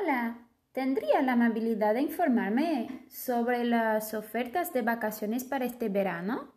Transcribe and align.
Hola, 0.00 0.48
¿tendría 0.72 1.20
la 1.20 1.32
amabilidad 1.32 1.94
de 1.94 2.00
informarme 2.00 3.04
sobre 3.10 3.64
las 3.64 4.14
ofertas 4.14 4.72
de 4.72 4.82
vacaciones 4.82 5.44
para 5.44 5.66
este 5.66 5.88
verano? 5.88 6.54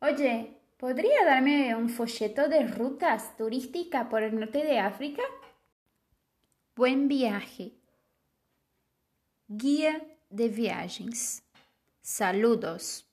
Oye, 0.00 0.60
¿podría 0.78 1.24
darme 1.24 1.74
un 1.74 1.90
folleto 1.90 2.48
de 2.48 2.66
rutas 2.66 3.36
turísticas 3.36 4.06
por 4.06 4.22
el 4.22 4.38
norte 4.38 4.64
de 4.64 4.78
África? 4.78 5.22
Buen 6.74 7.08
viaje. 7.08 7.72
Guía 9.48 10.02
de 10.30 10.48
viajes. 10.48 11.42
Saludos. 12.00 13.06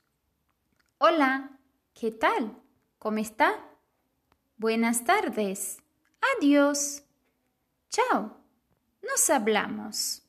Hola, 0.98 1.60
¿qué 1.94 2.12
tal? 2.12 2.56
¿Cómo 3.00 3.18
está? 3.18 3.66
Buenas 4.56 5.04
tardes. 5.04 5.80
Adiós. 6.38 7.04
Chao. 7.90 8.38
Nos 9.02 9.30
hablamos 9.32 10.22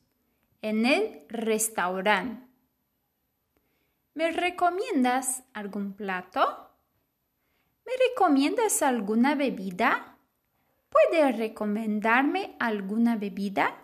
en 0.63 0.87
el 0.87 1.27
restaurante. 1.29 2.47
¿Me 4.15 4.31
recomiendas 4.33 5.43
algún 5.53 5.93
plato? 5.93 6.71
¿Me 7.85 7.93
recomiendas 8.09 8.83
alguna 8.83 9.35
bebida? 9.35 10.17
¿Puede 10.89 11.33
recomendarme 11.33 12.57
alguna 12.59 13.17
bebida? 13.17 13.77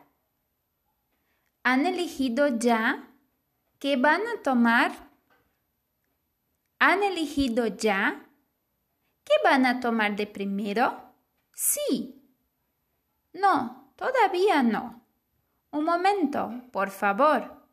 ¿Han 1.62 1.84
elegido 1.84 2.48
ya 2.58 3.10
qué 3.78 3.96
van 3.96 4.22
a 4.22 4.42
tomar? 4.42 4.92
¿Han 6.78 7.02
elegido 7.02 7.66
ya 7.66 8.26
qué 9.24 9.34
van 9.44 9.66
a 9.66 9.80
tomar 9.80 10.16
de 10.16 10.26
primero? 10.26 11.12
Sí. 11.52 12.15
No, 13.36 13.92
todavía 13.96 14.62
no. 14.62 15.02
Un 15.70 15.84
momento, 15.84 16.62
por 16.72 16.90
favor. 16.90 17.68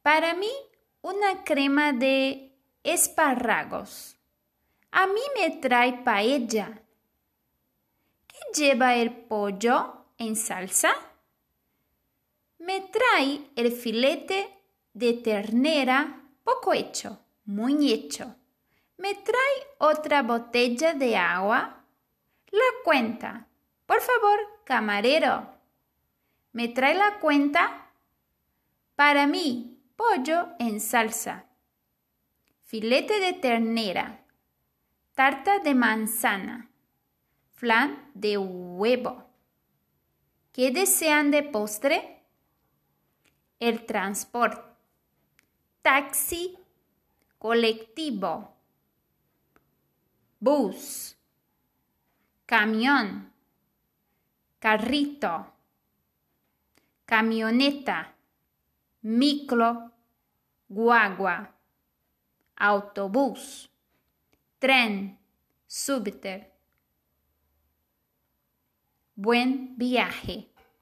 Para 0.00 0.34
mí, 0.34 0.50
una 1.02 1.42
crema 1.42 1.92
de 1.92 2.56
espárragos. 2.84 4.16
A 4.92 5.08
mí 5.08 5.20
me 5.34 5.50
trae 5.56 6.04
paella. 6.04 6.82
¿Qué 8.28 8.38
lleva 8.54 8.94
el 8.94 9.10
pollo 9.10 10.06
en 10.18 10.36
salsa? 10.36 10.92
Me 12.58 12.80
trae 12.80 13.50
el 13.56 13.72
filete 13.72 14.56
de 14.92 15.14
ternera 15.14 16.22
poco 16.44 16.72
hecho, 16.72 17.18
muy 17.44 17.92
hecho. 17.92 18.36
Me 18.98 19.16
trae 19.16 19.66
otra 19.78 20.22
botella 20.22 20.94
de 20.94 21.16
agua. 21.16 21.84
La 22.52 22.70
cuenta. 22.84 23.49
Por 23.90 24.00
favor, 24.02 24.38
camarero. 24.62 25.48
¿Me 26.52 26.68
trae 26.68 26.94
la 26.94 27.18
cuenta? 27.18 27.90
Para 28.94 29.26
mí, 29.26 29.82
pollo 29.96 30.46
en 30.60 30.78
salsa. 30.78 31.46
Filete 32.66 33.18
de 33.18 33.32
ternera. 33.32 34.24
Tarta 35.16 35.58
de 35.58 35.74
manzana. 35.74 36.70
Flan 37.56 38.08
de 38.14 38.38
huevo. 38.38 39.28
¿Qué 40.52 40.70
desean 40.70 41.32
de 41.32 41.42
postre? 41.42 42.22
El 43.58 43.86
transporte. 43.86 44.62
Taxi. 45.82 46.56
Colectivo. 47.40 48.54
Bus. 50.38 51.16
Camión 52.46 53.30
carrito, 54.60 55.46
camioneta, 57.06 58.14
micro, 59.00 59.90
guagua, 60.68 61.54
autobús, 62.56 63.70
tren, 64.58 65.18
subte. 65.66 66.52
Buen 69.14 69.76
viaje. 69.78 70.49